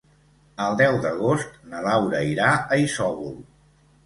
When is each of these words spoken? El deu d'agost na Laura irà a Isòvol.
El 0.67 0.77
deu 0.79 0.97
d'agost 1.03 1.59
na 1.75 1.83
Laura 1.89 2.23
irà 2.31 2.49
a 2.55 2.81
Isòvol. 2.87 3.39